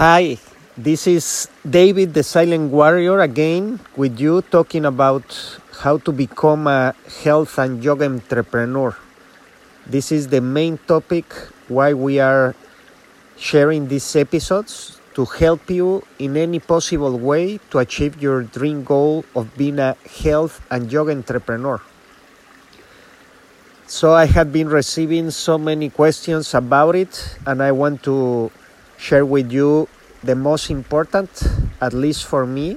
Hi, 0.00 0.38
this 0.78 1.04
is 1.06 1.52
David 1.60 2.14
the 2.14 2.22
Silent 2.22 2.72
Warrior 2.72 3.20
again 3.20 3.80
with 4.00 4.18
you 4.18 4.40
talking 4.40 4.86
about 4.86 5.28
how 5.84 5.98
to 5.98 6.10
become 6.10 6.66
a 6.66 6.94
health 7.20 7.58
and 7.58 7.84
yoga 7.84 8.06
entrepreneur. 8.06 8.96
This 9.84 10.10
is 10.10 10.28
the 10.28 10.40
main 10.40 10.78
topic 10.88 11.28
why 11.68 11.92
we 11.92 12.18
are 12.18 12.56
sharing 13.36 13.88
these 13.88 14.16
episodes 14.16 14.98
to 15.20 15.26
help 15.26 15.68
you 15.68 16.02
in 16.18 16.34
any 16.34 16.60
possible 16.60 17.18
way 17.18 17.60
to 17.68 17.84
achieve 17.84 18.22
your 18.22 18.44
dream 18.44 18.84
goal 18.84 19.26
of 19.36 19.54
being 19.58 19.78
a 19.78 19.98
health 20.24 20.64
and 20.70 20.90
yoga 20.90 21.12
entrepreneur. 21.12 21.78
So 23.84 24.14
I 24.14 24.24
have 24.24 24.50
been 24.50 24.70
receiving 24.70 25.30
so 25.30 25.58
many 25.58 25.90
questions 25.90 26.54
about 26.54 26.96
it 26.96 27.36
and 27.44 27.62
I 27.62 27.72
want 27.72 28.02
to 28.04 28.50
share 29.00 29.24
with 29.24 29.48
you 29.48 29.88
the 30.22 30.36
most 30.36 30.68
important, 30.68 31.32
at 31.80 31.96
least 31.96 32.28
for 32.28 32.44
me. 32.44 32.76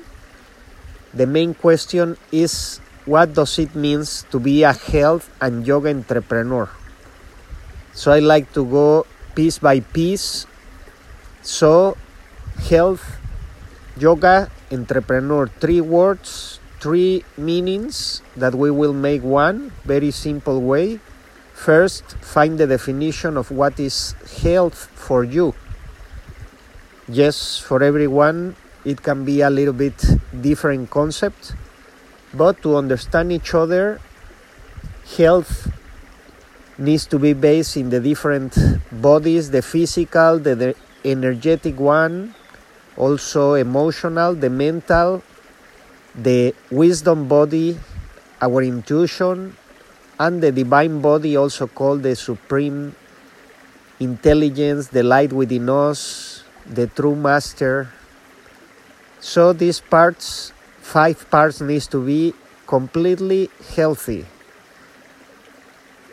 The 1.14 1.27
main 1.27 1.54
question 1.54 2.16
is 2.31 2.80
what 3.04 3.36
does 3.36 3.59
it 3.59 3.76
mean 3.76 4.08
to 4.31 4.40
be 4.40 4.64
a 4.64 4.72
health 4.72 5.28
and 5.44 5.67
yoga 5.67 5.90
entrepreneur? 5.91 6.72
So 7.91 8.16
I 8.16 8.20
like 8.20 8.55
to 8.55 8.64
go 8.64 9.05
piece 9.36 9.59
by 9.59 9.81
piece. 9.81 10.48
So, 11.44 11.98
health, 12.72 13.20
yoga, 14.00 14.50
entrepreneur, 14.72 15.52
three 15.59 15.81
words, 15.81 16.59
three 16.80 17.26
meanings 17.36 18.23
that 18.38 18.55
we 18.55 18.72
will 18.72 18.95
make 18.95 19.22
one 19.22 19.76
very 19.84 20.09
simple 20.09 20.62
way. 20.62 21.03
First, 21.52 22.16
find 22.23 22.58
the 22.58 22.66
definition 22.66 23.36
of 23.36 23.52
what 23.52 23.78
is 23.78 24.16
health 24.42 24.88
for 24.95 25.26
you 25.26 25.53
yes, 27.08 27.60
for 27.60 27.84
everyone 27.84 28.56
it 28.86 29.02
can 29.02 29.24
be 29.24 29.42
a 29.42 29.50
little 29.50 29.73
bit 29.73 29.96
different 30.42 30.90
concept, 30.90 31.54
but 32.34 32.62
to 32.62 32.76
understand 32.76 33.32
each 33.32 33.54
other, 33.54 34.00
health 35.18 35.72
needs 36.78 37.06
to 37.06 37.20
be 37.20 37.34
based 37.34 37.78
in 37.78 37.90
the 37.90 38.00
different 38.00 38.58
bodies, 38.92 39.52
the 39.52 39.62
physical, 39.62 40.40
the, 40.40 40.56
the 40.56 40.76
energetic 41.06 41.80
one, 41.80 42.34
also 42.98 43.54
emotional, 43.54 44.34
the 44.34 44.50
mental, 44.50 45.23
the 46.16 46.54
wisdom 46.72 47.28
body, 47.28 47.78
our 48.42 48.62
intuition, 48.62 49.56
and 50.20 50.42
the 50.44 50.52
divine 50.52 51.02
body, 51.02 51.38
also 51.38 51.67
called 51.67 52.04
the 52.04 52.16
supreme 52.16 52.95
intelligence, 54.00 54.88
the 54.88 55.04
light 55.04 55.32
within 55.32 55.70
us, 55.70 56.33
the 56.66 56.88
true 56.88 57.16
master. 57.16 57.89
So 59.19 59.53
these 59.53 59.80
parts, 59.80 60.52
five 60.81 61.30
parts 61.30 61.61
needs 61.61 61.88
to 61.88 62.03
be 62.03 62.33
completely 62.67 63.50
healthy. 63.75 64.25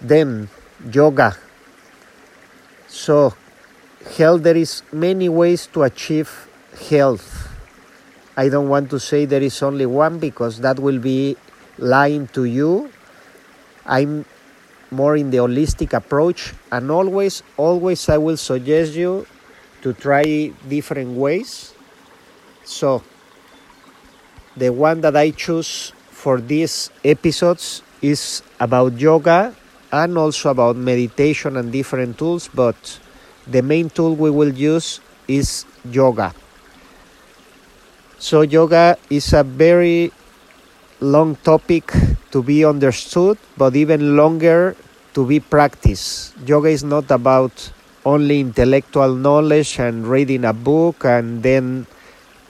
Then 0.01 0.49
yoga. 0.93 1.37
So 2.89 3.35
health 4.17 4.43
there 4.43 4.57
is 4.57 4.83
many 4.93 5.29
ways 5.29 5.67
to 5.75 5.83
achieve 5.83 6.49
health. 6.89 7.49
I 8.37 8.49
don't 8.49 8.69
want 8.69 8.91
to 8.91 9.01
say 9.01 9.27
there 9.27 9.43
is 9.43 9.63
only 9.63 9.87
one 9.87 10.19
because 10.19 10.61
that 10.61 10.79
will 10.79 10.99
be 10.99 11.37
lying 11.79 12.27
to 12.29 12.45
you. 12.45 12.91
I'm 13.85 14.25
more 14.91 15.17
in 15.17 15.31
the 15.31 15.39
holistic 15.39 15.93
approach 15.93 16.53
and 16.73 16.91
always 16.91 17.43
always 17.57 18.09
I 18.09 18.19
will 18.19 18.37
suggest 18.37 18.95
you 18.95 19.27
to 19.83 19.93
try 19.93 20.53
different 20.69 21.17
ways. 21.17 21.75
So, 22.65 23.03
the 24.57 24.71
one 24.71 25.01
that 25.01 25.17
I 25.17 25.31
choose 25.31 25.93
for 26.11 26.41
these 26.41 26.91
episodes 27.05 27.83
is 28.03 28.43
about 28.59 28.99
yoga 29.01 29.55
and 29.93 30.17
also 30.19 30.51
about 30.51 30.77
meditation 30.77 31.57
and 31.57 31.73
different 31.73 32.19
tools, 32.19 32.49
but 32.53 33.01
the 33.47 33.63
main 33.63 33.91
tool 33.91 34.15
we 34.15 34.31
will 34.31 34.53
use 34.53 35.01
is 35.27 35.65
yoga. 35.85 36.35
So, 38.19 38.43
yoga 38.43 38.99
is 39.09 39.33
a 39.33 39.43
very 39.43 40.13
long 41.01 41.37
topic 41.37 41.91
to 42.31 42.43
be 42.43 42.65
understood, 42.65 43.39
but 43.57 43.75
even 43.75 44.17
longer 44.17 44.77
to 45.15 45.27
be 45.27 45.41
practiced. 45.41 46.37
Yoga 46.47 46.69
is 46.69 46.85
not 46.85 47.11
about 47.11 47.73
only 48.05 48.41
intellectual 48.41 49.15
knowledge 49.15 49.79
and 49.79 50.07
reading 50.07 50.45
a 50.45 50.53
book 50.53 51.05
and 51.05 51.43
then 51.43 51.87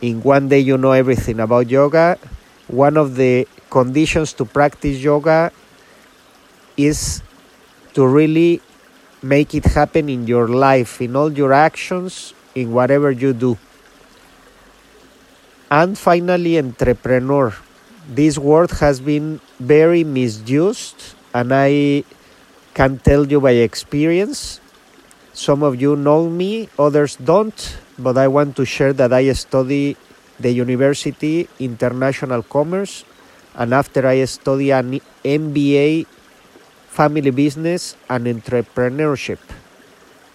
in 0.01 0.23
one 0.23 0.49
day 0.49 0.59
you 0.59 0.79
know 0.79 0.93
everything 0.93 1.41
about 1.41 1.69
yoga. 1.69 2.19
One 2.69 2.97
of 2.97 3.17
the 3.17 3.49
conditions 3.71 4.33
to 4.35 4.45
practice 4.45 5.03
yoga 5.03 5.53
is 6.77 7.23
to 7.95 8.07
really 8.07 8.63
make 9.23 9.55
it 9.55 9.65
happen 9.65 10.09
in 10.09 10.27
your 10.27 10.49
life 10.49 11.01
in 11.01 11.15
all 11.15 11.33
your 11.33 11.53
actions 11.53 12.33
in 12.55 12.73
whatever 12.73 13.11
you 13.11 13.33
do. 13.33 13.59
And 15.71 15.97
finally 15.99 16.59
entrepreneur. 16.59 17.55
This 18.09 18.39
word 18.39 18.71
has 18.83 19.01
been 19.01 19.41
very 19.61 20.03
misused 20.03 21.15
and 21.35 21.55
i 21.55 22.03
can 22.75 22.99
tell 22.99 23.27
you 23.27 23.41
by 23.41 23.53
experience 23.53 24.61
some 25.41 25.65
of 25.65 25.81
you 25.81 25.97
know 25.97 26.29
me, 26.29 26.69
others 26.79 27.17
don't, 27.17 27.57
but 27.97 28.21
I 28.21 28.29
want 28.29 28.61
to 28.61 28.69
share 28.69 28.93
that 28.93 29.09
I 29.09 29.33
study 29.33 29.97
the 30.37 30.53
University 30.53 31.49
International 31.59 32.45
Commerce 32.45 33.09
and 33.57 33.73
after 33.73 34.05
I 34.05 34.21
study 34.29 34.69
an 34.69 35.01
MBA 35.25 36.05
Family 36.93 37.33
Business 37.33 37.97
and 38.13 38.29
Entrepreneurship, 38.29 39.41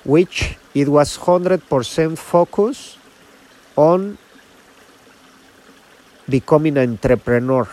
which 0.01 0.57
it 0.73 0.89
was 0.89 1.21
100% 1.21 1.61
focus 2.17 2.97
on 3.77 4.17
becoming 6.27 6.81
an 6.81 6.97
entrepreneur. 6.97 7.69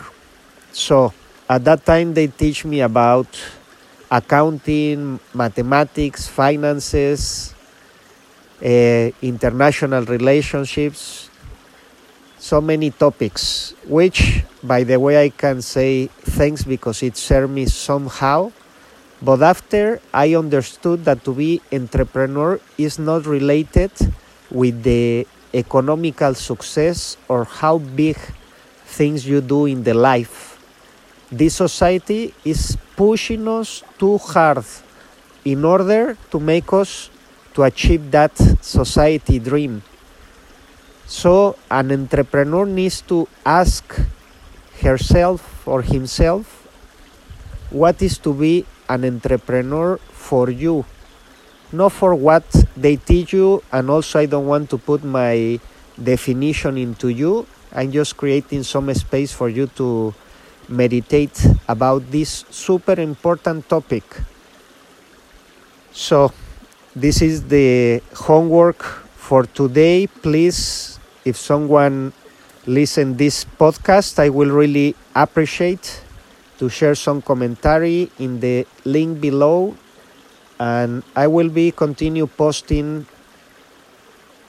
So 0.71 1.13
at 1.49 1.65
that 1.65 1.83
time 1.83 2.13
they 2.13 2.27
teach 2.27 2.63
me 2.63 2.81
about 2.81 3.25
accounting, 4.13 5.19
mathematics, 5.33 6.27
finances, 6.27 7.55
uh, 8.61 9.09
international 9.25 10.05
relationships, 10.05 11.31
so 12.37 12.61
many 12.61 12.91
topics, 12.91 13.73
which, 13.87 14.43
by 14.61 14.83
the 14.83 14.99
way, 14.99 15.17
I 15.17 15.29
can 15.29 15.63
say 15.63 16.07
thanks 16.37 16.61
because 16.63 17.01
it 17.01 17.17
served 17.17 17.51
me 17.51 17.65
somehow. 17.65 18.51
But 19.19 19.41
after 19.41 19.99
I 20.13 20.35
understood 20.35 21.05
that 21.05 21.23
to 21.25 21.33
be 21.33 21.61
entrepreneur 21.71 22.59
is 22.77 22.99
not 22.99 23.25
related 23.25 23.91
with 24.51 24.83
the 24.83 25.25
economical 25.55 26.35
success 26.35 27.17
or 27.27 27.45
how 27.45 27.79
big 27.79 28.17
things 28.85 29.25
you 29.25 29.41
do 29.41 29.65
in 29.65 29.83
the 29.83 29.95
life 29.95 30.52
this 31.33 31.55
society 31.55 32.33
is 32.45 32.77
pushing 32.95 33.47
us 33.47 33.83
too 33.97 34.17
hard 34.17 34.65
in 35.43 35.65
order 35.65 36.17
to 36.31 36.39
make 36.39 36.71
us 36.71 37.09
to 37.53 37.63
achieve 37.63 38.11
that 38.11 38.37
society 38.61 39.39
dream. 39.39 39.81
So 41.05 41.57
an 41.69 41.91
entrepreneur 41.91 42.65
needs 42.65 43.01
to 43.09 43.27
ask 43.45 43.83
herself 44.81 45.67
or 45.67 45.81
himself 45.81 46.67
what 47.69 48.01
is 48.01 48.17
to 48.19 48.33
be 48.33 48.65
an 48.89 49.05
entrepreneur 49.05 49.97
for 50.11 50.49
you 50.49 50.85
not 51.71 51.91
for 51.91 52.13
what 52.13 52.45
they 52.77 52.95
teach 52.95 53.33
you 53.33 53.63
and 53.71 53.89
also 53.89 54.19
i 54.19 54.25
don't 54.25 54.45
want 54.45 54.69
to 54.69 54.77
put 54.77 55.03
my 55.03 55.59
definition 56.01 56.77
into 56.77 57.07
you 57.09 57.47
i'm 57.73 57.91
just 57.91 58.17
creating 58.17 58.61
some 58.61 58.93
space 58.93 59.31
for 59.31 59.49
you 59.49 59.65
to 59.67 60.13
meditate 60.69 61.45
about 61.67 62.09
this 62.11 62.45
super 62.49 62.99
important 62.99 63.67
topic. 63.69 64.03
So, 65.91 66.31
this 66.95 67.21
is 67.21 67.43
the 67.47 68.01
homework 68.15 68.81
for 69.15 69.43
today. 69.45 70.07
Please, 70.07 70.99
if 71.25 71.37
someone 71.37 72.13
listen 72.65 73.17
this 73.17 73.45
podcast, 73.45 74.19
I 74.19 74.29
will 74.29 74.49
really 74.49 74.95
appreciate 75.15 76.01
to 76.59 76.69
share 76.69 76.95
some 76.95 77.21
commentary 77.21 78.09
in 78.19 78.39
the 78.39 78.65
link 78.85 79.19
below 79.21 79.75
and 80.59 81.03
I 81.15 81.27
will 81.27 81.49
be 81.49 81.71
continue 81.71 82.27
posting 82.27 83.05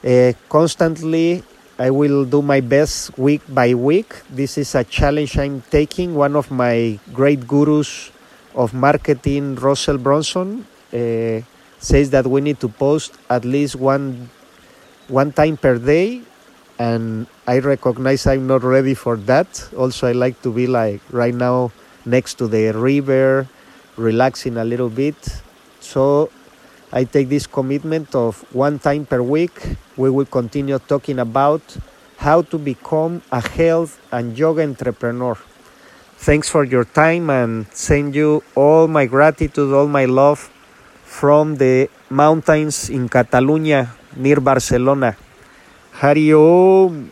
uh, 0.05 0.33
constantly 0.49 1.43
I 1.79 1.91
will 1.91 2.25
do 2.25 2.41
my 2.41 2.61
best 2.61 3.19
week 3.19 3.43
by 3.49 3.75
week. 3.75 4.23
This 4.31 4.59
is 4.59 4.77
a 4.77 4.85
challenge 4.85 5.37
I'm 5.37 5.61
taking. 5.75 6.15
One 6.15 6.37
of 6.37 6.51
my 6.51 7.01
great 7.13 7.49
gurus 7.49 8.13
of 8.55 8.73
marketing, 8.73 9.57
Russell 9.57 9.99
Brunson, 9.99 10.67
uh, 10.95 11.43
says 11.81 12.11
that 12.11 12.29
we 12.29 12.41
need 12.41 12.61
to 12.61 12.69
post 12.69 13.19
at 13.29 13.45
least 13.45 13.75
one 13.75 14.31
one 15.09 15.33
time 15.33 15.57
per 15.57 15.77
day 15.79 16.23
and 16.79 17.27
I 17.47 17.59
recognize 17.59 18.27
I'm 18.27 18.47
not 18.47 18.63
ready 18.63 18.95
for 18.95 19.17
that. 19.27 19.69
Also, 19.77 20.07
I 20.07 20.13
like 20.13 20.41
to 20.43 20.53
be 20.53 20.69
like 20.69 21.03
right 21.11 21.35
now 21.35 21.73
next 22.07 22.35
to 22.39 22.47
the 22.47 22.71
river, 22.71 23.49
relaxing 23.97 24.57
a 24.57 24.65
little 24.65 24.89
bit. 24.91 25.19
So 25.81 26.31
I 26.95 27.03
take 27.03 27.27
this 27.29 27.51
commitment 27.51 28.15
of 28.15 28.47
one 28.55 28.79
time 28.79 29.03
per 29.03 29.19
week. 29.19 29.51
We 29.99 30.15
will 30.15 30.31
continue 30.31 30.79
talking 30.79 31.19
about 31.19 31.59
how 32.23 32.47
to 32.47 32.57
become 32.57 33.19
a 33.35 33.43
health 33.43 33.99
and 34.15 34.39
yoga 34.39 34.63
entrepreneur. 34.63 35.35
Thanks 36.23 36.47
for 36.49 36.63
your 36.63 36.87
time 36.87 37.35
and 37.35 37.67
send 37.75 38.15
you 38.15 38.47
all 38.55 38.87
my 38.87 39.07
gratitude, 39.11 39.75
all 39.75 39.91
my 39.91 40.07
love 40.07 40.47
from 41.03 41.59
the 41.59 41.91
mountains 42.09 42.89
in 42.89 43.11
Catalonia 43.11 43.91
near 44.15 44.39
Barcelona. 44.39 45.19
Hari 45.99 46.31
Om. 46.31 47.11